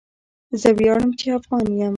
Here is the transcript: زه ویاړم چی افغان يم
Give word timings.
زه 0.61 0.69
ویاړم 0.77 1.11
چی 1.19 1.27
افغان 1.37 1.65
يم 1.79 1.89